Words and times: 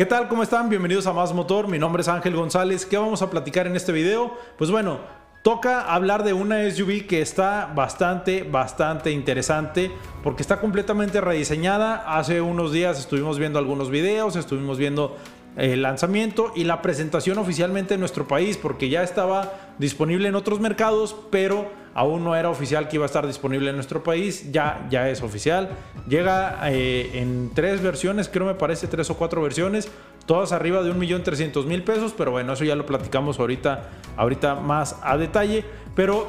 ¿Qué 0.00 0.06
tal? 0.06 0.28
¿Cómo 0.28 0.42
están? 0.42 0.70
Bienvenidos 0.70 1.06
a 1.06 1.12
Más 1.12 1.34
Motor. 1.34 1.68
Mi 1.68 1.78
nombre 1.78 2.00
es 2.00 2.08
Ángel 2.08 2.34
González. 2.34 2.86
¿Qué 2.86 2.96
vamos 2.96 3.20
a 3.20 3.28
platicar 3.28 3.66
en 3.66 3.76
este 3.76 3.92
video? 3.92 4.34
Pues 4.56 4.70
bueno, 4.70 5.00
toca 5.42 5.92
hablar 5.92 6.24
de 6.24 6.32
una 6.32 6.70
SUV 6.70 7.06
que 7.06 7.20
está 7.20 7.70
bastante, 7.74 8.42
bastante 8.42 9.10
interesante 9.10 9.90
porque 10.22 10.40
está 10.40 10.58
completamente 10.58 11.20
rediseñada. 11.20 12.16
Hace 12.16 12.40
unos 12.40 12.72
días 12.72 12.98
estuvimos 12.98 13.38
viendo 13.38 13.58
algunos 13.58 13.90
videos, 13.90 14.36
estuvimos 14.36 14.78
viendo 14.78 15.18
el 15.56 15.82
lanzamiento 15.82 16.52
y 16.54 16.64
la 16.64 16.80
presentación 16.82 17.38
oficialmente 17.38 17.94
en 17.94 18.00
nuestro 18.00 18.26
país 18.28 18.56
porque 18.56 18.88
ya 18.88 19.02
estaba 19.02 19.52
disponible 19.78 20.28
en 20.28 20.34
otros 20.34 20.60
mercados, 20.60 21.16
pero 21.30 21.70
aún 21.94 22.22
no 22.24 22.36
era 22.36 22.50
oficial 22.50 22.88
que 22.88 22.96
iba 22.96 23.04
a 23.04 23.06
estar 23.06 23.26
disponible 23.26 23.70
en 23.70 23.76
nuestro 23.76 24.02
país, 24.02 24.50
ya, 24.52 24.86
ya 24.90 25.08
es 25.08 25.22
oficial. 25.22 25.70
Llega 26.08 26.60
eh, 26.70 27.10
en 27.14 27.50
tres 27.54 27.82
versiones, 27.82 28.28
creo 28.28 28.46
me 28.46 28.54
parece 28.54 28.86
tres 28.86 29.10
o 29.10 29.16
cuatro 29.16 29.42
versiones, 29.42 29.90
todas 30.26 30.52
arriba 30.52 30.82
de 30.82 30.92
1.300.000 30.92 31.84
pesos, 31.84 32.14
pero 32.16 32.30
bueno, 32.30 32.52
eso 32.52 32.64
ya 32.64 32.76
lo 32.76 32.86
platicamos 32.86 33.38
ahorita, 33.38 33.88
ahorita 34.16 34.54
más 34.54 34.96
a 35.02 35.16
detalle. 35.16 35.64
Pero, 35.96 36.28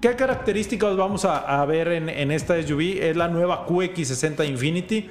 ¿qué 0.00 0.16
características 0.16 0.96
vamos 0.96 1.24
a, 1.26 1.64
ver 1.66 1.88
en, 1.88 2.08
en 2.08 2.30
esta 2.30 2.60
SUV? 2.62 3.02
Es 3.02 3.16
la 3.16 3.28
nueva 3.28 3.66
QX60 3.66 4.48
Infinity 4.48 5.10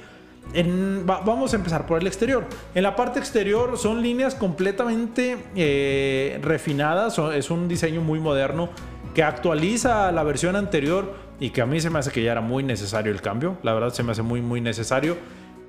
vamos 1.04 1.52
a 1.52 1.56
empezar 1.56 1.86
por 1.86 2.00
el 2.00 2.06
exterior. 2.06 2.44
En 2.74 2.82
la 2.82 2.94
parte 2.96 3.18
exterior 3.18 3.76
son 3.78 4.02
líneas 4.02 4.34
completamente 4.34 5.38
eh, 5.56 6.38
refinadas, 6.42 7.18
es 7.18 7.50
un 7.50 7.68
diseño 7.68 8.00
muy 8.00 8.20
moderno 8.20 8.68
que 9.14 9.22
actualiza 9.22 10.10
la 10.12 10.22
versión 10.22 10.56
anterior 10.56 11.14
y 11.40 11.50
que 11.50 11.62
a 11.62 11.66
mí 11.66 11.80
se 11.80 11.90
me 11.90 11.98
hace 11.98 12.10
que 12.10 12.22
ya 12.22 12.32
era 12.32 12.40
muy 12.40 12.62
necesario 12.62 13.12
el 13.12 13.20
cambio, 13.20 13.56
la 13.62 13.74
verdad 13.74 13.90
se 13.90 14.02
me 14.02 14.12
hace 14.12 14.22
muy 14.22 14.42
muy 14.42 14.60
necesario. 14.60 15.16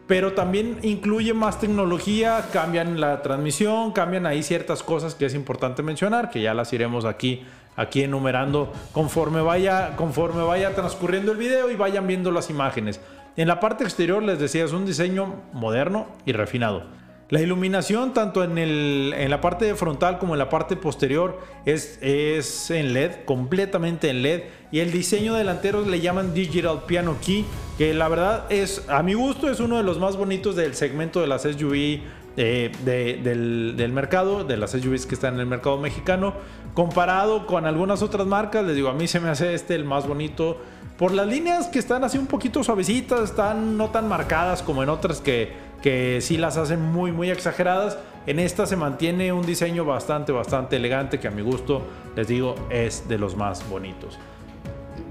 Pero 0.08 0.33
también 0.33 0.77
incluye 0.83 1.33
más 1.33 1.59
tecnología, 1.59 2.45
cambian 2.53 2.99
la 3.02 3.23
transmisión, 3.23 3.92
cambian 3.92 4.27
ahí 4.27 4.44
ciertas 4.44 4.83
cosas 4.83 5.16
que 5.16 5.25
es 5.25 5.33
importante 5.33 5.81
mencionar, 5.81 6.30
que 6.30 6.42
ya 6.42 6.53
las 6.53 6.71
iremos 6.73 7.05
aquí, 7.05 7.44
aquí 7.75 8.03
enumerando 8.03 8.71
conforme 8.92 9.42
vaya, 9.42 9.95
conforme 9.95 10.44
vaya 10.44 10.75
transcurriendo 10.75 11.31
el 11.31 11.39
video 11.39 11.71
y 11.71 11.75
vayan 11.75 12.05
viendo 12.05 12.31
las 12.31 12.52
imágenes. 12.52 13.02
En 13.38 13.50
la 13.50 13.59
parte 13.59 13.83
exterior 13.83 14.23
les 14.23 14.39
decía, 14.39 14.64
es 14.64 14.72
un 14.72 14.86
diseño 14.86 15.41
moderno 15.52 16.08
y 16.25 16.31
refinado. 16.31 16.83
La 17.30 17.42
iluminación, 17.42 18.14
tanto 18.14 18.44
en, 18.44 18.58
el, 18.58 19.14
en, 19.17 19.31
la 19.31 19.42
parte 19.42 19.73
frontal 19.75 20.19
como 20.19 20.36
en 20.36 20.39
la 20.39 20.47
parte 20.47 20.75
posterior, 20.75 21.39
es, 21.66 21.97
es, 22.02 22.69
en 22.69 22.94
LED, 22.94 23.25
completamente 23.25 24.09
en 24.09 24.22
LED. 24.22 24.44
Y 24.72 24.80
el 24.80 24.92
diseño 24.92 25.33
delantero 25.33 25.83
le 25.83 26.00
llaman 26.00 26.33
Digital 26.36 26.83
Piano 26.86 27.17
Key, 27.25 27.45
que 27.80 27.94
la 27.94 28.08
verdad 28.08 28.45
es, 28.50 28.88
a 28.88 29.02
mi 29.02 29.16
gusto, 29.16 29.49
es 29.49 29.59
uno 29.59 29.77
de 29.77 29.83
los 29.83 29.99
más 29.99 30.16
bonitos 30.16 30.55
del 30.55 30.75
segmento 30.75 31.20
de 31.20 31.27
las 31.27 31.42
SUV 31.42 32.02
eh, 32.38 32.72
del, 32.83 33.75
del, 33.78 33.91
mercado, 33.91 34.44
de 34.44 34.58
las 34.58 34.72
SUVs 34.72 35.05
que 35.05 35.16
están 35.16 35.36
en 35.36 35.41
el 35.41 35.45
mercado 35.45 35.78
mexicano. 35.78 36.33
Comparado 36.73 37.47
con 37.47 37.66
algunas 37.66 38.02
otras 38.02 38.27
marcas, 38.27 38.66
les 38.66 38.75
digo, 38.75 38.89
a 38.89 38.94
mí 38.94 39.08
se 39.08 39.19
me 39.19 39.30
hace 39.30 39.53
este 39.53 39.75
el 39.75 39.86
más 39.86 40.08
bonito 40.08 40.58
por 40.97 41.11
las 41.11 41.27
líneas 41.27 41.67
que 41.67 41.80
están 41.80 42.03
así 42.03 42.17
un 42.17 42.27
poquito 42.27 42.64
suavecitas, 42.64 43.22
están 43.22 43.77
no 43.77 43.89
tan 43.89 44.08
marcadas 44.08 44.61
como 44.61 44.81
en 44.83 44.89
otras 44.89 45.19
que, 45.19 45.53
que 45.81 46.19
sí 46.22 46.38
las 46.38 46.58
hacen 46.58 46.81
muy, 46.81 47.11
muy 47.11 47.30
exageradas. 47.30 47.97
En 48.27 48.39
esta 48.39 48.66
se 48.66 48.75
mantiene 48.75 49.31
un 49.31 49.45
diseño 49.45 49.86
bastante, 49.86 50.31
bastante 50.31 50.77
elegante 50.77 51.20
que 51.20 51.27
a 51.27 51.31
mi 51.31 51.42
gusto, 51.42 51.83
les 52.16 52.27
digo, 52.27 52.55
es 52.70 53.08
de 53.08 53.17
los 53.17 53.36
más 53.36 53.67
bonitos. 53.70 54.17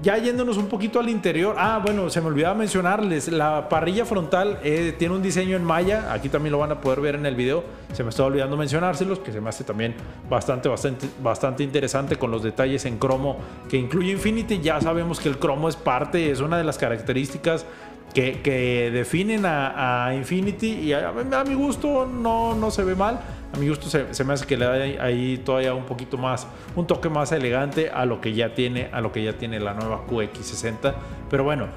Ya 0.05 0.19
yéndonos 0.19 0.57
un 0.57 0.67
poquito 0.67 0.99
al 0.99 1.09
interior, 1.09 1.55
ah, 1.57 1.81
bueno, 1.83 2.11
se 2.11 2.21
me 2.21 2.27
olvidaba 2.27 2.53
mencionarles, 2.53 3.27
la 3.29 3.67
parrilla 3.67 4.05
frontal 4.05 4.59
eh, 4.63 4.93
tiene 4.99 5.15
un 5.15 5.23
diseño 5.23 5.57
en 5.57 5.63
malla, 5.63 6.13
aquí 6.13 6.29
también 6.29 6.51
lo 6.51 6.59
van 6.59 6.71
a 6.71 6.79
poder 6.79 7.01
ver 7.01 7.15
en 7.15 7.25
el 7.25 7.33
video, 7.33 7.63
se 7.91 8.03
me 8.03 8.09
estaba 8.09 8.27
olvidando 8.27 8.55
mencionárselos, 8.55 9.17
que 9.17 9.31
se 9.31 9.41
me 9.41 9.49
hace 9.49 9.63
también 9.63 9.95
bastante, 10.29 10.69
bastante, 10.69 11.07
bastante 11.23 11.63
interesante 11.63 12.17
con 12.17 12.29
los 12.29 12.43
detalles 12.43 12.85
en 12.85 12.99
cromo 12.99 13.37
que 13.67 13.77
incluye 13.77 14.11
Infinity, 14.11 14.59
ya 14.59 14.79
sabemos 14.79 15.19
que 15.19 15.27
el 15.27 15.39
cromo 15.39 15.69
es 15.69 15.75
parte, 15.75 16.29
es 16.29 16.39
una 16.39 16.59
de 16.59 16.65
las 16.65 16.77
características 16.77 17.65
que, 18.13 18.91
definen 18.93 19.43
a, 19.45 20.11
Infinity 20.15 20.67
y 20.67 20.93
a, 20.93 21.11
mi 21.45 21.53
gusto 21.53 22.05
no, 22.05 22.55
no 22.55 22.71
se 22.71 22.83
ve 22.83 22.95
mal. 22.95 23.19
A 23.53 23.57
mi 23.57 23.69
gusto 23.69 23.87
se, 23.89 24.23
me 24.23 24.33
hace 24.33 24.45
que 24.45 24.57
le 24.57 24.65
da 24.65 25.03
ahí 25.03 25.37
todavía 25.37 25.73
un 25.73 25.85
poquito 25.85 26.17
más, 26.17 26.47
un 26.75 26.87
toque 26.87 27.09
más 27.09 27.31
elegante 27.31 27.89
a 27.89 28.05
lo 28.05 28.19
que 28.19 28.33
ya 28.33 28.53
tiene, 28.53 28.89
a 28.91 29.01
lo 29.01 29.11
que 29.11 29.23
ya 29.23 29.37
tiene 29.37 29.59
la 29.59 29.73
nueva 29.73 30.05
QX60. 30.07 30.93
Pero 31.29 31.43
bueno, 31.43 31.67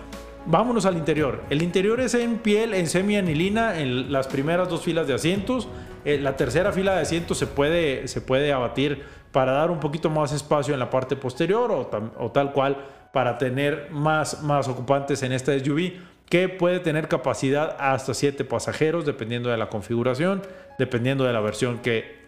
vámonos 0.46 0.86
al 0.86 0.96
interior. 0.96 1.42
El 1.50 1.62
interior 1.62 2.00
es 2.00 2.14
en 2.14 2.38
piel, 2.38 2.74
en 2.74 2.86
semi-anilina, 2.86 3.78
en 3.78 4.12
las 4.12 4.26
primeras 4.26 4.68
dos 4.68 4.82
filas 4.82 5.06
de 5.06 5.14
asientos. 5.14 5.68
Eh, 6.04 6.18
la 6.18 6.36
tercera 6.36 6.72
fila 6.72 6.94
de 6.94 7.02
asientos 7.02 7.38
se 7.38 7.46
puede, 7.46 8.08
se 8.08 8.20
puede 8.20 8.52
abatir 8.52 9.04
para 9.32 9.52
dar 9.52 9.70
un 9.70 9.78
poquito 9.78 10.08
más 10.08 10.32
espacio 10.32 10.72
en 10.72 10.80
la 10.80 10.90
parte 10.90 11.16
posterior 11.16 11.70
o, 11.70 11.90
o 12.18 12.30
tal 12.30 12.52
cual 12.52 12.76
para 13.12 13.38
tener 13.38 13.88
más, 13.90 14.42
más 14.42 14.68
ocupantes 14.68 15.22
en 15.22 15.32
esta 15.32 15.58
SUV 15.58 15.92
que 16.28 16.48
puede 16.48 16.80
tener 16.80 17.08
capacidad 17.08 17.76
hasta 17.78 18.14
7 18.14 18.44
pasajeros 18.44 19.06
dependiendo 19.06 19.48
de 19.50 19.56
la 19.56 19.68
configuración, 19.68 20.42
dependiendo 20.78 21.24
de 21.24 21.32
la 21.32 21.40
versión 21.40 21.78
que, 21.78 22.18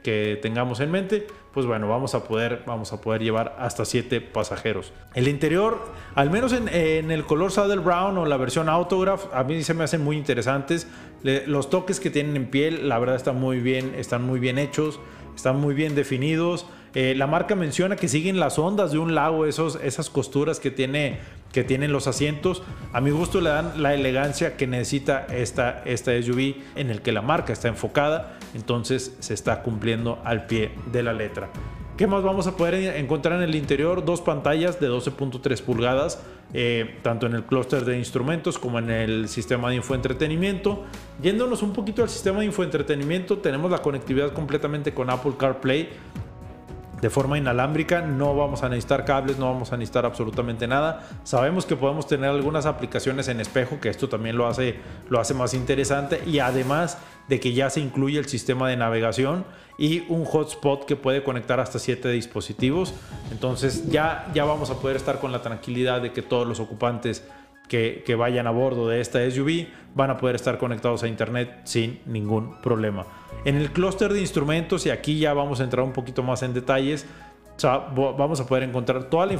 tengamos 0.40 0.80
en 0.80 0.90
mente, 0.90 1.26
pues 1.52 1.66
bueno, 1.66 1.86
vamos 1.86 2.14
a 2.14 2.24
poder, 2.24 2.62
vamos 2.66 2.94
a 2.94 3.02
poder 3.02 3.22
llevar 3.22 3.54
hasta 3.58 3.84
7 3.84 4.22
pasajeros. 4.22 4.94
El 5.14 5.28
interior, 5.28 5.78
al 6.14 6.30
menos 6.30 6.54
en, 6.54 7.10
el 7.10 7.24
color 7.26 7.52
Saddle 7.52 7.82
Brown 7.82 8.16
o 8.16 8.24
la 8.24 8.38
versión 8.38 8.70
Autograph, 8.70 9.26
a 9.34 9.44
mí 9.44 9.62
se 9.62 9.74
me 9.74 9.84
hacen 9.84 10.02
muy 10.02 10.16
interesantes. 10.16 10.86
los 11.22 11.68
toques 11.68 12.00
que 12.00 12.08
tienen 12.08 12.34
en 12.36 12.46
piel, 12.46 12.88
la 12.88 12.98
verdad 12.98 13.16
están 13.16 13.38
muy 13.38 13.60
bien, 13.60 13.94
están 13.94 14.22
muy 14.22 14.40
bien 14.40 14.58
hechos, 14.58 15.00
están 15.36 15.60
muy 15.60 15.74
bien 15.74 15.94
definidos. 15.94 16.66
Eh, 16.94 17.14
la 17.14 17.26
marca 17.26 17.54
menciona 17.54 17.94
que 17.94 18.08
siguen 18.08 18.40
las 18.40 18.58
ondas 18.58 18.90
de 18.90 18.98
un 18.98 19.14
lago, 19.14 19.46
esos, 19.46 19.78
esas 19.82 20.10
costuras 20.10 20.58
que, 20.58 20.70
tiene, 20.70 21.20
que 21.52 21.64
tienen 21.64 21.92
los 21.92 22.06
asientos. 22.06 22.62
A 22.92 23.00
mi 23.00 23.10
gusto 23.10 23.40
le 23.40 23.50
dan 23.50 23.82
la 23.82 23.94
elegancia 23.94 24.56
que 24.56 24.66
necesita 24.66 25.26
esta, 25.26 25.82
esta 25.84 26.12
SUV 26.20 26.54
en 26.76 26.90
el 26.90 27.02
que 27.02 27.12
la 27.12 27.22
marca 27.22 27.52
está 27.52 27.68
enfocada, 27.68 28.38
entonces 28.54 29.16
se 29.20 29.34
está 29.34 29.62
cumpliendo 29.62 30.20
al 30.24 30.46
pie 30.46 30.72
de 30.92 31.02
la 31.02 31.12
letra. 31.12 31.50
¿Qué 31.96 32.06
más 32.06 32.22
vamos 32.22 32.46
a 32.46 32.56
poder 32.56 32.96
encontrar 32.96 33.42
en 33.42 33.42
el 33.42 33.54
interior? 33.54 34.02
Dos 34.02 34.22
pantallas 34.22 34.80
de 34.80 34.88
12.3 34.88 35.60
pulgadas, 35.60 36.18
eh, 36.54 36.98
tanto 37.02 37.26
en 37.26 37.34
el 37.34 37.42
clúster 37.42 37.84
de 37.84 37.98
instrumentos 37.98 38.58
como 38.58 38.78
en 38.78 38.88
el 38.88 39.28
sistema 39.28 39.68
de 39.68 39.76
infoentretenimiento. 39.76 40.86
Yéndonos 41.20 41.62
un 41.62 41.74
poquito 41.74 42.02
al 42.02 42.08
sistema 42.08 42.40
de 42.40 42.46
infoentretenimiento, 42.46 43.36
tenemos 43.38 43.70
la 43.70 43.82
conectividad 43.82 44.32
completamente 44.32 44.94
con 44.94 45.10
Apple 45.10 45.32
CarPlay 45.36 45.90
de 47.00 47.10
forma 47.10 47.38
inalámbrica, 47.38 48.02
no 48.02 48.36
vamos 48.36 48.62
a 48.62 48.68
necesitar 48.68 49.04
cables, 49.04 49.38
no 49.38 49.46
vamos 49.46 49.72
a 49.72 49.76
necesitar 49.76 50.04
absolutamente 50.04 50.66
nada. 50.66 51.08
Sabemos 51.24 51.64
que 51.64 51.76
podemos 51.76 52.06
tener 52.06 52.30
algunas 52.30 52.66
aplicaciones 52.66 53.28
en 53.28 53.40
espejo, 53.40 53.80
que 53.80 53.88
esto 53.88 54.08
también 54.08 54.36
lo 54.36 54.46
hace, 54.46 54.76
lo 55.08 55.20
hace 55.20 55.34
más 55.34 55.54
interesante 55.54 56.22
y 56.26 56.40
además 56.40 56.98
de 57.28 57.40
que 57.40 57.52
ya 57.52 57.70
se 57.70 57.80
incluye 57.80 58.18
el 58.18 58.26
sistema 58.26 58.68
de 58.68 58.76
navegación 58.76 59.44
y 59.78 60.04
un 60.08 60.24
hotspot 60.24 60.84
que 60.84 60.96
puede 60.96 61.22
conectar 61.22 61.60
hasta 61.60 61.78
7 61.78 62.10
dispositivos. 62.10 62.92
Entonces 63.30 63.88
ya, 63.88 64.26
ya 64.34 64.44
vamos 64.44 64.70
a 64.70 64.74
poder 64.74 64.96
estar 64.96 65.20
con 65.20 65.32
la 65.32 65.40
tranquilidad 65.40 66.02
de 66.02 66.12
que 66.12 66.22
todos 66.22 66.46
los 66.46 66.60
ocupantes 66.60 67.24
que, 67.68 68.02
que 68.04 68.14
vayan 68.16 68.46
a 68.46 68.50
bordo 68.50 68.88
de 68.88 69.00
esta 69.00 69.18
SUV 69.30 69.68
van 69.94 70.10
a 70.10 70.16
poder 70.16 70.36
estar 70.36 70.58
conectados 70.58 71.02
a 71.04 71.08
internet 71.08 71.60
sin 71.64 72.00
ningún 72.04 72.60
problema. 72.60 73.06
En 73.44 73.56
el 73.56 73.72
clúster 73.72 74.12
de 74.12 74.20
instrumentos, 74.20 74.86
y 74.86 74.90
aquí 74.90 75.18
ya 75.18 75.32
vamos 75.32 75.60
a 75.60 75.64
entrar 75.64 75.84
un 75.84 75.92
poquito 75.92 76.22
más 76.22 76.42
en 76.42 76.54
detalles, 76.54 77.06
vamos 77.94 78.40
a 78.40 78.46
poder 78.46 78.64
encontrar 78.64 79.04
toda 79.04 79.26
la, 79.26 79.36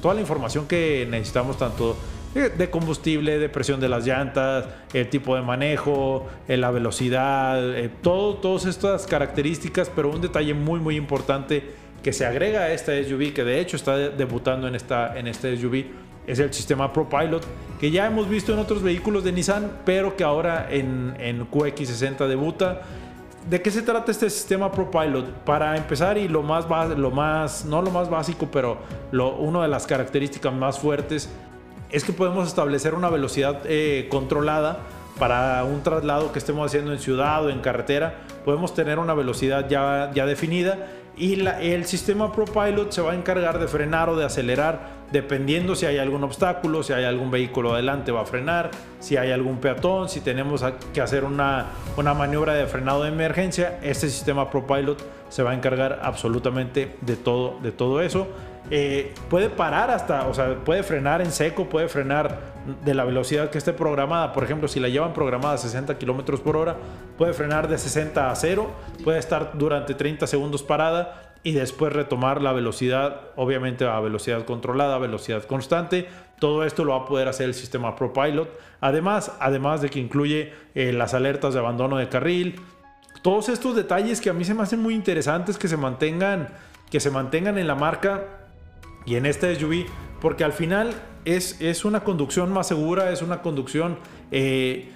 toda 0.00 0.14
la 0.14 0.20
información 0.20 0.66
que 0.66 1.06
necesitamos, 1.10 1.58
tanto 1.58 1.96
de 2.34 2.68
combustible, 2.68 3.38
de 3.38 3.48
presión 3.48 3.78
de 3.78 3.88
las 3.88 4.04
llantas, 4.04 4.66
el 4.92 5.08
tipo 5.08 5.36
de 5.36 5.42
manejo, 5.42 6.26
eh, 6.48 6.56
la 6.56 6.72
velocidad, 6.72 7.78
eh, 7.78 7.88
todo, 8.02 8.34
todas 8.34 8.64
estas 8.66 9.06
características, 9.06 9.88
pero 9.94 10.10
un 10.10 10.20
detalle 10.20 10.52
muy 10.52 10.80
muy 10.80 10.96
importante 10.96 11.62
que 12.02 12.12
se 12.12 12.26
agrega 12.26 12.62
a 12.62 12.72
esta 12.72 12.92
SUV, 13.02 13.32
que 13.32 13.44
de 13.44 13.60
hecho 13.60 13.76
está 13.76 13.96
debutando 13.96 14.66
en 14.66 14.74
esta, 14.74 15.16
en 15.16 15.28
esta 15.28 15.48
SUV, 15.56 15.84
es 16.26 16.38
el 16.40 16.52
sistema 16.52 16.92
ProPilot, 16.92 17.46
que 17.78 17.90
ya 17.90 18.06
hemos 18.06 18.28
visto 18.28 18.52
en 18.52 18.58
otros 18.58 18.82
vehículos 18.82 19.22
de 19.22 19.32
Nissan, 19.32 19.70
pero 19.84 20.16
que 20.16 20.24
ahora 20.24 20.66
en, 20.70 21.14
en 21.18 21.48
QX60 21.48 22.26
debuta. 22.26 22.82
¿De 23.48 23.60
qué 23.60 23.70
se 23.70 23.82
trata 23.82 24.10
este 24.10 24.30
sistema 24.30 24.72
ProPilot? 24.72 25.26
Para 25.44 25.76
empezar, 25.76 26.16
y 26.16 26.28
lo 26.28 26.42
más, 26.42 26.66
lo 26.96 27.10
más 27.10 27.66
no 27.66 27.82
lo 27.82 27.90
más 27.90 28.08
básico, 28.08 28.48
pero 28.50 28.78
lo, 29.12 29.36
una 29.36 29.60
de 29.62 29.68
las 29.68 29.86
características 29.86 30.52
más 30.52 30.78
fuertes 30.78 31.28
es 31.90 32.04
que 32.04 32.14
podemos 32.14 32.48
establecer 32.48 32.94
una 32.94 33.10
velocidad 33.10 33.60
eh, 33.66 34.08
controlada 34.10 34.78
para 35.18 35.62
un 35.64 35.82
traslado 35.82 36.32
que 36.32 36.38
estemos 36.38 36.66
haciendo 36.66 36.92
en 36.92 36.98
ciudad 36.98 37.44
o 37.44 37.50
en 37.50 37.60
carretera. 37.60 38.22
Podemos 38.46 38.72
tener 38.72 38.98
una 38.98 39.12
velocidad 39.12 39.68
ya, 39.68 40.10
ya 40.14 40.24
definida 40.24 40.88
y 41.16 41.46
el 41.46 41.84
sistema 41.84 42.32
ProPilot 42.32 42.90
se 42.90 43.02
va 43.02 43.12
a 43.12 43.14
encargar 43.14 43.58
de 43.60 43.68
frenar 43.68 44.08
o 44.08 44.16
de 44.16 44.24
acelerar 44.24 44.93
dependiendo 45.12 45.74
si 45.74 45.86
hay 45.86 45.98
algún 45.98 46.24
obstáculo, 46.24 46.82
si 46.82 46.92
hay 46.92 47.04
algún 47.04 47.30
vehículo 47.30 47.74
adelante 47.74 48.12
va 48.12 48.22
a 48.22 48.26
frenar, 48.26 48.70
si 49.00 49.16
hay 49.16 49.30
algún 49.30 49.58
peatón, 49.58 50.08
si 50.08 50.20
tenemos 50.20 50.64
que 50.92 51.00
hacer 51.00 51.24
una, 51.24 51.66
una 51.96 52.14
maniobra 52.14 52.54
de 52.54 52.66
frenado 52.66 53.02
de 53.02 53.10
emergencia, 53.10 53.78
este 53.82 54.08
sistema 54.08 54.50
ProPilot 54.50 55.02
se 55.28 55.42
va 55.42 55.50
a 55.50 55.54
encargar 55.54 56.00
absolutamente 56.02 56.96
de 57.00 57.16
todo, 57.16 57.58
de 57.62 57.72
todo 57.72 58.00
eso. 58.00 58.26
Eh, 58.70 59.12
puede 59.28 59.50
parar 59.50 59.90
hasta, 59.90 60.26
o 60.26 60.32
sea, 60.32 60.54
puede 60.64 60.82
frenar 60.82 61.20
en 61.20 61.32
seco, 61.32 61.68
puede 61.68 61.88
frenar 61.88 62.54
de 62.82 62.94
la 62.94 63.04
velocidad 63.04 63.50
que 63.50 63.58
esté 63.58 63.72
programada. 63.72 64.32
Por 64.32 64.42
ejemplo, 64.42 64.68
si 64.68 64.80
la 64.80 64.88
llevan 64.88 65.12
programada 65.12 65.54
a 65.54 65.58
60 65.58 65.98
kilómetros 65.98 66.40
por 66.40 66.56
hora, 66.56 66.76
puede 67.18 67.34
frenar 67.34 67.68
de 67.68 67.76
60 67.76 68.30
a 68.30 68.34
0, 68.34 68.70
puede 69.02 69.18
estar 69.18 69.52
durante 69.54 69.94
30 69.94 70.26
segundos 70.26 70.62
parada 70.62 71.23
y 71.44 71.52
después 71.52 71.92
retomar 71.92 72.40
la 72.40 72.52
velocidad, 72.52 73.20
obviamente 73.36 73.84
a 73.84 74.00
velocidad 74.00 74.46
controlada, 74.46 74.96
velocidad 74.98 75.44
constante. 75.44 76.08
Todo 76.40 76.64
esto 76.64 76.84
lo 76.84 76.92
va 76.92 77.04
a 77.04 77.06
poder 77.06 77.28
hacer 77.28 77.46
el 77.46 77.54
sistema 77.54 77.94
ProPilot. 77.94 78.48
Además, 78.80 79.30
además 79.38 79.82
de 79.82 79.90
que 79.90 80.00
incluye 80.00 80.52
eh, 80.74 80.92
las 80.94 81.12
alertas 81.12 81.52
de 81.52 81.60
abandono 81.60 81.98
de 81.98 82.08
carril, 82.08 82.60
todos 83.22 83.50
estos 83.50 83.76
detalles 83.76 84.22
que 84.22 84.30
a 84.30 84.32
mí 84.32 84.44
se 84.44 84.54
me 84.54 84.62
hacen 84.62 84.80
muy 84.80 84.94
interesantes 84.94 85.58
que 85.58 85.68
se 85.68 85.76
mantengan, 85.76 86.48
que 86.90 86.98
se 86.98 87.10
mantengan 87.10 87.58
en 87.58 87.66
la 87.66 87.74
marca 87.74 88.24
y 89.04 89.16
en 89.16 89.26
este 89.26 89.54
SUV, 89.54 89.84
porque 90.22 90.44
al 90.44 90.54
final 90.54 90.94
es, 91.26 91.60
es 91.60 91.84
una 91.84 92.00
conducción 92.00 92.52
más 92.52 92.68
segura, 92.68 93.10
es 93.10 93.20
una 93.20 93.42
conducción 93.42 93.98
eh, 94.30 94.90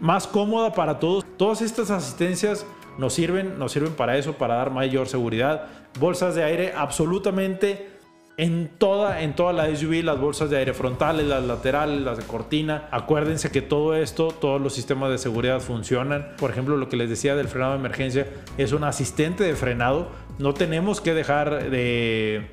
más 0.00 0.26
cómoda 0.26 0.74
para 0.74 0.98
todos. 0.98 1.24
Todas 1.38 1.62
estas 1.62 1.90
asistencias 1.90 2.66
nos 2.98 3.14
sirven, 3.14 3.58
nos 3.58 3.72
sirven 3.72 3.92
para 3.94 4.16
eso, 4.16 4.34
para 4.34 4.54
dar 4.54 4.70
mayor 4.70 5.08
seguridad. 5.08 5.66
Bolsas 5.98 6.34
de 6.34 6.44
aire 6.44 6.72
absolutamente 6.76 7.94
en 8.36 8.68
toda, 8.78 9.22
en 9.22 9.36
toda 9.36 9.52
la 9.52 9.74
SUV, 9.74 10.02
las 10.02 10.20
bolsas 10.20 10.50
de 10.50 10.58
aire 10.58 10.74
frontales, 10.74 11.26
las 11.26 11.44
laterales, 11.44 12.00
las 12.00 12.18
de 12.18 12.24
cortina. 12.24 12.88
Acuérdense 12.90 13.50
que 13.50 13.62
todo 13.62 13.94
esto, 13.94 14.28
todos 14.28 14.60
los 14.60 14.74
sistemas 14.74 15.10
de 15.10 15.18
seguridad 15.18 15.60
funcionan. 15.60 16.32
Por 16.38 16.50
ejemplo, 16.50 16.76
lo 16.76 16.88
que 16.88 16.96
les 16.96 17.08
decía 17.08 17.36
del 17.36 17.48
frenado 17.48 17.72
de 17.72 17.78
emergencia 17.78 18.26
es 18.58 18.72
un 18.72 18.84
asistente 18.84 19.44
de 19.44 19.54
frenado. 19.54 20.08
No 20.38 20.52
tenemos 20.52 21.00
que 21.00 21.14
dejar 21.14 21.70
de 21.70 22.50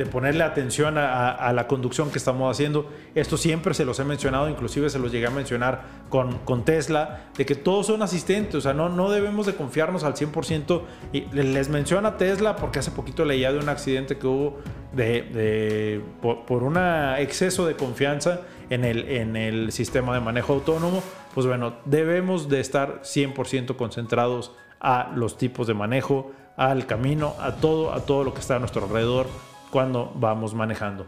de 0.00 0.06
ponerle 0.06 0.44
atención 0.44 0.96
a, 0.96 1.52
la 1.52 1.66
conducción 1.66 2.10
que 2.10 2.16
estamos 2.16 2.50
haciendo. 2.50 2.90
Esto 3.14 3.36
siempre 3.36 3.74
se 3.74 3.84
los 3.84 4.00
he 4.00 4.04
mencionado, 4.04 4.48
inclusive 4.48 4.88
se 4.88 4.98
los 4.98 5.12
llegué 5.12 5.26
a 5.26 5.30
mencionar 5.30 5.82
con, 6.08 6.38
con 6.38 6.64
Tesla, 6.64 7.24
de 7.36 7.44
que 7.44 7.54
todos 7.54 7.88
son 7.88 8.00
asistentes, 8.00 8.54
o 8.54 8.60
sea, 8.62 8.72
no, 8.72 8.88
no 8.88 9.10
debemos 9.10 9.44
de 9.44 9.54
confiarnos 9.54 10.02
al 10.02 10.14
100%. 10.14 10.80
Y 11.12 11.26
les 11.32 11.68
menciona 11.68 12.16
Tesla 12.16 12.56
porque 12.56 12.78
hace 12.78 12.92
poquito 12.92 13.26
leía 13.26 13.52
de 13.52 13.58
un 13.58 13.68
accidente 13.68 14.16
que 14.16 14.26
hubo 14.26 14.60
de, 14.94 16.02
por, 16.22 16.62
un 16.62 16.78
exceso 17.18 17.66
de 17.66 17.76
confianza 17.76 18.40
en 18.70 18.86
el, 18.86 19.06
en 19.06 19.36
el 19.36 19.70
sistema 19.70 20.14
de 20.14 20.20
manejo 20.20 20.54
autónomo. 20.54 21.02
Pues 21.34 21.46
bueno, 21.46 21.74
debemos 21.84 22.48
de 22.48 22.60
estar 22.60 23.02
100% 23.02 23.76
concentrados 23.76 24.52
a 24.80 25.12
los 25.14 25.36
tipos 25.36 25.66
de 25.66 25.74
manejo, 25.74 26.32
al 26.56 26.86
camino, 26.86 27.34
a 27.38 27.56
todo, 27.56 27.92
a 27.92 28.00
todo 28.00 28.24
lo 28.24 28.32
que 28.32 28.40
está 28.40 28.56
a 28.56 28.60
nuestro 28.60 28.84
alrededor, 28.84 29.26
cuando 29.70 30.12
vamos 30.14 30.54
manejando. 30.54 31.06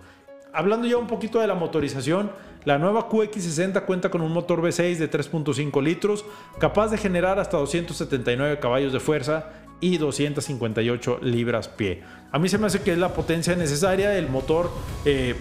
Hablando 0.52 0.86
ya 0.86 0.98
un 0.98 1.06
poquito 1.06 1.40
de 1.40 1.46
la 1.46 1.54
motorización, 1.54 2.30
la 2.64 2.78
nueva 2.78 3.08
QX60 3.08 3.84
cuenta 3.86 4.10
con 4.10 4.20
un 4.20 4.32
motor 4.32 4.60
V6 4.60 4.96
de 4.96 5.10
3.5 5.10 5.82
litros, 5.82 6.24
capaz 6.58 6.88
de 6.88 6.98
generar 6.98 7.38
hasta 7.38 7.56
279 7.56 8.58
caballos 8.60 8.92
de 8.92 9.00
fuerza 9.00 9.50
y 9.80 9.96
258 9.96 11.18
libras 11.22 11.68
pie. 11.68 12.02
A 12.30 12.38
mí 12.38 12.48
se 12.48 12.58
me 12.58 12.66
hace 12.66 12.82
que 12.82 12.92
es 12.92 12.98
la 12.98 13.14
potencia 13.14 13.56
necesaria, 13.56 14.16
el 14.16 14.28
motor 14.28 14.70
eh, 15.04 15.34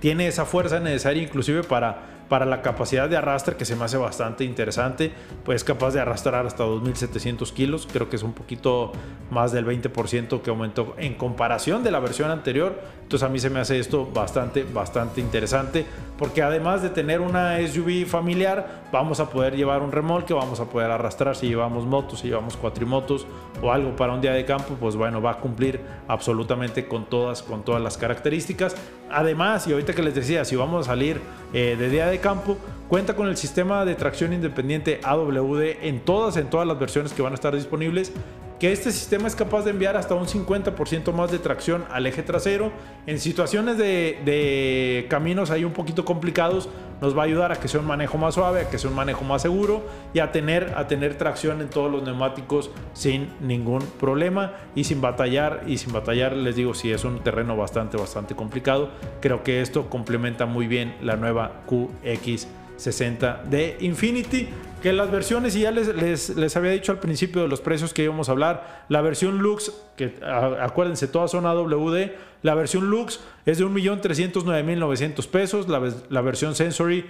tiene 0.00 0.28
esa 0.28 0.44
fuerza 0.44 0.80
necesaria 0.80 1.22
inclusive 1.22 1.62
para 1.62 2.13
para 2.28 2.46
la 2.46 2.62
capacidad 2.62 3.08
de 3.08 3.16
arrastre 3.16 3.56
que 3.56 3.64
se 3.64 3.76
me 3.76 3.84
hace 3.84 3.96
bastante 3.96 4.44
interesante, 4.44 5.12
pues 5.44 5.64
capaz 5.64 5.92
de 5.92 6.00
arrastrar 6.00 6.46
hasta 6.46 6.64
2.700 6.64 7.52
kilos, 7.52 7.88
creo 7.90 8.08
que 8.08 8.16
es 8.16 8.22
un 8.22 8.32
poquito 8.32 8.92
más 9.30 9.52
del 9.52 9.66
20% 9.66 10.42
que 10.42 10.50
aumentó 10.50 10.94
en 10.98 11.14
comparación 11.14 11.82
de 11.82 11.90
la 11.90 12.00
versión 12.00 12.30
anterior, 12.30 12.80
entonces 13.02 13.26
a 13.26 13.28
mí 13.30 13.38
se 13.38 13.50
me 13.50 13.60
hace 13.60 13.78
esto 13.78 14.08
bastante, 14.12 14.64
bastante 14.64 15.20
interesante, 15.20 15.84
porque 16.18 16.42
además 16.42 16.82
de 16.82 16.90
tener 16.90 17.20
una 17.20 17.58
SUV 17.66 18.06
familiar, 18.06 18.84
vamos 18.92 19.20
a 19.20 19.28
poder 19.28 19.56
llevar 19.56 19.82
un 19.82 19.92
remolque, 19.92 20.32
vamos 20.32 20.60
a 20.60 20.66
poder 20.66 20.90
arrastrar 20.90 21.36
si 21.36 21.48
llevamos 21.48 21.84
motos, 21.84 22.20
si 22.20 22.28
llevamos 22.28 22.56
cuatrimotos 22.56 23.26
o 23.62 23.72
algo 23.72 23.94
para 23.96 24.12
un 24.12 24.20
día 24.20 24.32
de 24.32 24.44
campo, 24.44 24.76
pues 24.80 24.96
bueno, 24.96 25.20
va 25.20 25.32
a 25.32 25.38
cumplir 25.38 25.80
absolutamente 26.08 26.86
con 26.86 27.04
todas, 27.06 27.42
con 27.42 27.64
todas 27.64 27.82
las 27.82 27.96
características. 27.96 28.76
Además, 29.10 29.66
y 29.66 29.72
ahorita 29.72 29.92
que 29.92 30.02
les 30.02 30.14
decía, 30.14 30.44
si 30.44 30.56
vamos 30.56 30.86
a 30.86 30.90
salir 30.90 31.20
eh, 31.52 31.76
de 31.78 31.88
día 31.88 32.06
de 32.06 32.13
campo, 32.18 32.58
cuenta 32.88 33.14
con 33.16 33.28
el 33.28 33.36
sistema 33.36 33.84
de 33.84 33.94
tracción 33.94 34.32
independiente 34.32 35.00
AWD 35.02 35.82
en 35.82 36.00
todas, 36.00 36.36
en 36.36 36.48
todas 36.48 36.66
las 36.66 36.78
versiones 36.78 37.12
que 37.12 37.22
van 37.22 37.32
a 37.32 37.34
estar 37.34 37.54
disponibles 37.54 38.12
que 38.58 38.72
este 38.72 38.92
sistema 38.92 39.26
es 39.26 39.34
capaz 39.34 39.64
de 39.64 39.70
enviar 39.70 39.96
hasta 39.96 40.14
un 40.14 40.26
50% 40.26 41.12
más 41.12 41.30
de 41.30 41.38
tracción 41.38 41.84
al 41.90 42.06
eje 42.06 42.22
trasero. 42.22 42.72
En 43.06 43.18
situaciones 43.18 43.76
de, 43.76 45.06
caminos 45.08 45.50
ahí 45.50 45.64
un 45.64 45.72
poquito 45.72 46.04
complicados, 46.04 46.68
nos 47.00 47.16
va 47.16 47.22
a 47.22 47.24
ayudar 47.24 47.52
a 47.52 47.56
que 47.56 47.68
sea 47.68 47.80
un 47.80 47.86
manejo 47.86 48.16
más 48.16 48.34
suave, 48.34 48.62
a 48.62 48.70
que 48.70 48.78
sea 48.78 48.88
un 48.88 48.96
manejo 48.96 49.24
más 49.24 49.42
seguro 49.42 49.82
y 50.14 50.20
a 50.20 50.32
tener, 50.32 50.72
a 50.76 50.86
tener 50.86 51.18
tracción 51.18 51.60
en 51.60 51.68
todos 51.68 51.90
los 51.90 52.02
neumáticos 52.02 52.70
sin 52.92 53.28
ningún 53.40 53.82
problema 54.00 54.52
y 54.74 54.84
sin 54.84 55.00
batallar. 55.00 55.64
Y 55.66 55.78
sin 55.78 55.92
batallar, 55.92 56.34
les 56.34 56.56
digo, 56.56 56.74
si 56.74 56.92
es 56.92 57.04
un 57.04 57.18
terreno 57.20 57.56
bastante, 57.56 57.96
bastante 57.96 58.34
complicado, 58.34 58.90
creo 59.20 59.42
que 59.42 59.60
esto 59.60 59.90
complementa 59.90 60.46
muy 60.46 60.66
bien 60.66 60.96
la 61.02 61.16
nueva 61.16 61.62
QX60 62.76 63.44
de 63.44 63.76
Infinity 63.80 64.48
que 64.82 64.92
las 64.92 65.10
versiones, 65.10 65.56
y 65.56 65.60
ya 65.60 65.70
les, 65.70 66.36
les, 66.36 66.56
había 66.56 66.72
dicho 66.72 66.92
al 66.92 66.98
principio 66.98 67.40
de 67.40 67.48
los 67.48 67.62
precios 67.62 67.94
que 67.94 68.04
íbamos 68.04 68.28
a 68.28 68.32
hablar, 68.32 68.84
la 68.90 69.00
versión 69.00 69.38
Lux, 69.38 69.72
que 69.96 70.12
acuérdense, 70.60 71.08
todas 71.08 71.30
son 71.30 71.46
AWD, 71.46 72.10
la 72.42 72.54
versión 72.54 72.90
Lux 72.90 73.20
es 73.46 73.56
de 73.56 73.64
1.309.900 73.64 75.26
pesos, 75.28 75.70
la, 75.70 75.90
la 76.10 76.20
versión 76.20 76.54
Sensory 76.54 77.06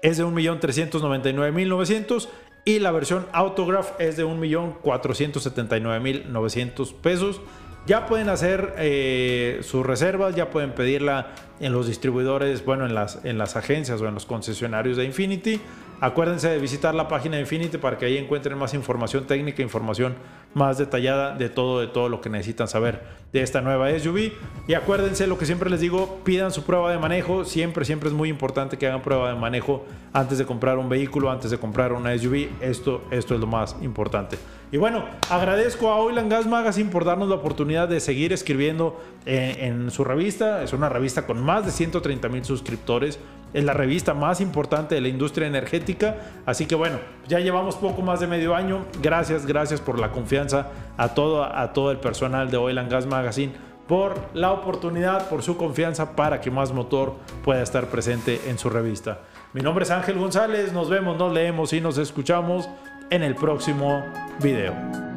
es 0.00 0.16
de 0.16 0.24
1.399.900 0.24 2.28
y 2.64 2.78
la 2.78 2.92
versión 2.92 3.26
Autograph 3.32 4.00
es 4.00 4.16
de 4.16 4.24
1.479.900 4.24 6.94
pesos. 6.94 7.42
Ya 7.86 8.06
pueden 8.06 8.28
hacer 8.28 8.74
eh, 8.76 9.60
sus 9.62 9.86
reservas, 9.86 10.34
ya 10.34 10.50
pueden 10.50 10.72
pedirla 10.72 11.28
en 11.60 11.72
los 11.72 11.86
distribuidores, 11.86 12.64
bueno, 12.64 12.86
en 12.86 12.94
las, 12.94 13.24
en 13.24 13.38
las 13.38 13.56
agencias 13.56 14.00
o 14.00 14.08
en 14.08 14.14
los 14.14 14.26
concesionarios 14.26 14.96
de 14.96 15.04
Infinity. 15.04 15.60
Acuérdense 16.00 16.48
de 16.48 16.58
visitar 16.58 16.94
la 16.94 17.08
página 17.08 17.36
de 17.36 17.42
Infinity 17.42 17.76
para 17.76 17.98
que 17.98 18.06
ahí 18.06 18.18
encuentren 18.18 18.56
más 18.56 18.72
información 18.72 19.26
técnica, 19.26 19.62
información 19.62 20.14
más 20.54 20.78
detallada 20.78 21.34
de 21.34 21.48
todo, 21.48 21.80
de 21.80 21.88
todo 21.88 22.08
lo 22.08 22.20
que 22.20 22.30
necesitan 22.30 22.68
saber 22.68 23.02
de 23.32 23.42
esta 23.42 23.60
nueva 23.60 23.90
SUV. 23.98 24.32
Y 24.68 24.74
acuérdense 24.74 25.26
lo 25.26 25.38
que 25.38 25.44
siempre 25.44 25.68
les 25.70 25.80
digo, 25.80 26.20
pidan 26.24 26.52
su 26.52 26.62
prueba 26.62 26.92
de 26.92 26.98
manejo. 26.98 27.44
Siempre, 27.44 27.84
siempre 27.84 28.08
es 28.08 28.14
muy 28.14 28.28
importante 28.28 28.78
que 28.78 28.86
hagan 28.86 29.02
prueba 29.02 29.30
de 29.32 29.38
manejo 29.38 29.84
antes 30.12 30.38
de 30.38 30.46
comprar 30.46 30.78
un 30.78 30.88
vehículo, 30.88 31.32
antes 31.32 31.50
de 31.50 31.58
comprar 31.58 31.92
una 31.92 32.16
SUV. 32.16 32.48
Esto, 32.60 33.02
esto 33.10 33.34
es 33.34 33.40
lo 33.40 33.48
más 33.48 33.74
importante. 33.82 34.38
Y 34.70 34.76
bueno, 34.76 35.04
agradezco 35.30 35.90
a 35.90 35.96
Oil 35.96 36.18
and 36.18 36.30
Gas 36.30 36.46
Magazine 36.46 36.90
por 36.90 37.04
darnos 37.04 37.28
la 37.28 37.36
oportunidad 37.36 37.88
de 37.88 38.00
seguir 38.00 38.32
escribiendo 38.32 39.02
en, 39.26 39.84
en 39.84 39.90
su 39.90 40.04
revista. 40.04 40.62
Es 40.62 40.72
una 40.72 40.88
revista 40.88 41.26
con 41.26 41.42
más 41.48 41.64
de 41.64 41.72
130 41.72 42.28
mil 42.28 42.44
suscriptores. 42.44 43.18
Es 43.54 43.64
la 43.64 43.72
revista 43.72 44.12
más 44.12 44.42
importante 44.42 44.94
de 44.94 45.00
la 45.00 45.08
industria 45.08 45.46
energética. 45.46 46.16
Así 46.44 46.66
que 46.66 46.74
bueno, 46.74 46.98
ya 47.26 47.40
llevamos 47.40 47.76
poco 47.76 48.02
más 48.02 48.20
de 48.20 48.26
medio 48.26 48.54
año. 48.54 48.84
Gracias, 49.00 49.46
gracias 49.46 49.80
por 49.80 49.98
la 49.98 50.12
confianza 50.12 50.68
a 50.98 51.14
todo, 51.14 51.42
a 51.42 51.72
todo 51.72 51.90
el 51.90 51.96
personal 51.96 52.50
de 52.50 52.58
Oil 52.58 52.76
and 52.76 52.90
Gas 52.90 53.06
Magazine 53.06 53.52
por 53.88 54.20
la 54.34 54.52
oportunidad, 54.52 55.30
por 55.30 55.42
su 55.42 55.56
confianza 55.56 56.14
para 56.14 56.42
que 56.42 56.50
más 56.50 56.72
motor 56.72 57.14
pueda 57.42 57.62
estar 57.62 57.86
presente 57.86 58.38
en 58.48 58.58
su 58.58 58.68
revista. 58.68 59.20
Mi 59.54 59.62
nombre 59.62 59.84
es 59.84 59.90
Ángel 59.90 60.18
González, 60.18 60.74
nos 60.74 60.90
vemos, 60.90 61.16
nos 61.16 61.32
leemos 61.32 61.72
y 61.72 61.80
nos 61.80 61.96
escuchamos 61.96 62.68
en 63.08 63.22
el 63.22 63.34
próximo 63.34 64.04
video. 64.42 65.07